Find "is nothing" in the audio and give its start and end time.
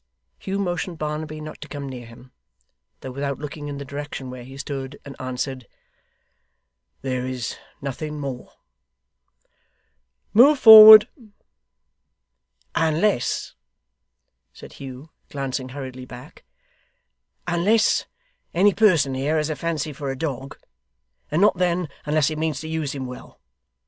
7.27-8.19